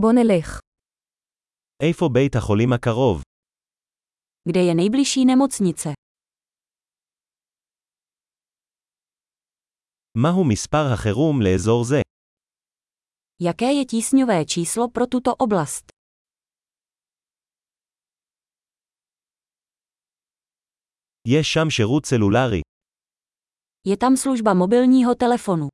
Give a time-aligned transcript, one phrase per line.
[0.00, 0.60] בוא נלך.
[1.82, 3.22] איפה בית החולים הקרוב?
[4.48, 5.92] Kde je nejbližší nemocnice?
[10.14, 12.00] מהו מספר החירום לאזור זה?
[13.42, 15.84] Jaké je tísňové číslo pro tuto oblast?
[21.28, 22.60] יש שם שירות סלולרי.
[23.88, 25.68] Je tam služba mobilního telefonu.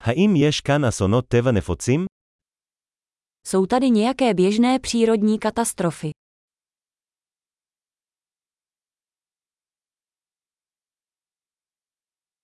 [0.00, 2.06] האם יש כאן אסונות טבע נפוצים?
[3.48, 6.10] Jsou tady nějaké běžné přírodní katastrofy.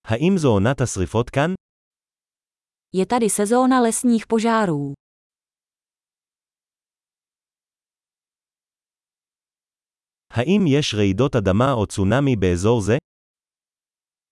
[0.05, 1.55] האם זו עונת השרפות כאן?
[2.97, 4.93] Je tady sezóna lesních požárů.
[10.31, 12.97] האם יש רעידות אדמה או צונאמי באזור זה?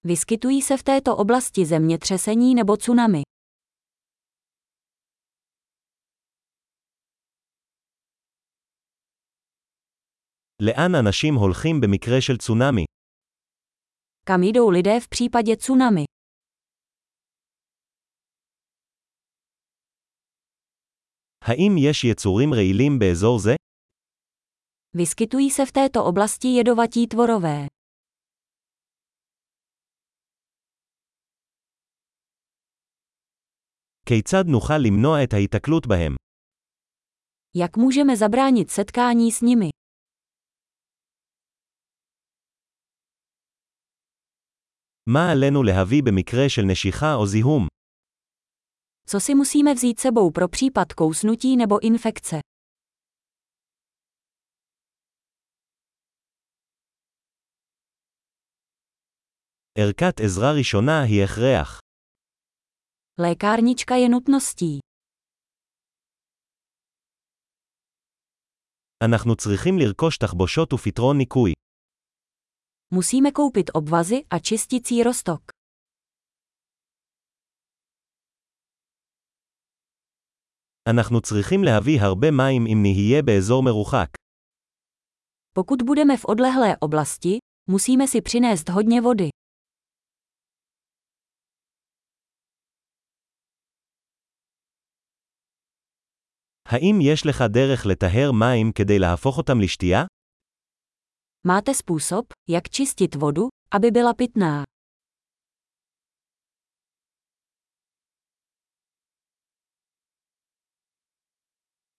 [0.05, 3.23] Vyskytují se v této oblasti zemětřesení nebo tsunami.
[10.63, 12.85] לאן אנשים הולכים במקרה של צונאמי?
[14.27, 16.05] Kam jdou lidé v případě tsunami?
[21.45, 23.55] האם יש יצורים רעילים באזור זה?
[24.96, 27.74] Vyskytují se v této oblasti jedovatí tvorové.
[34.07, 36.15] כיצד נוכל למנוע את ההיתקלות בהם?
[37.57, 39.71] Jak můžeme zabránit setkání s nimi?
[45.07, 47.66] מה עלינו להביא במקרה של נשיכה או זיהום?
[49.07, 52.41] Co si musíme vzít sebou pro případ kousnutí nebo infekce?
[59.79, 61.80] ערכת עזרה ראשונה היא הכרח.
[63.21, 64.78] Lékárnička je nutností.
[69.05, 71.53] אנחנו צריכים לרכוש תחבושות ופתרון ניקוי.
[72.95, 75.51] Musíme koupit obvazy a čisticí roztok.
[80.89, 84.09] אנחנו צריכים להביא הרבה מים אם נהיה באזור מרוחק.
[85.55, 87.39] Pokud budeme v odlehlé oblasti,
[87.71, 89.28] musíme si přinést hodně vody.
[96.69, 100.05] האם יש לך דרך לטהר מים כדי להפוך אותם לשתייה?
[101.47, 104.65] Máte způsob, jak čistit vodu, aby byla pitná.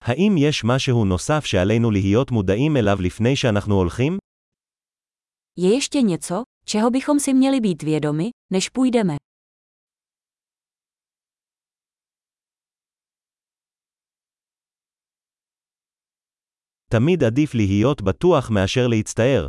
[0.02, 4.18] האם יש משהו נוסף שעלינו להיות מודעים אליו לפני שאנחנו הולכים?
[5.60, 9.16] Je ještě něco, čeho bychom si měli být vědomi, než půjdeme.
[16.96, 19.48] תמיד עדיף להיות בטוח מאשר להצטער.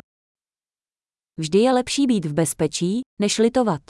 [1.41, 3.81] Vždy je lepší být v bezpečí, než litovat.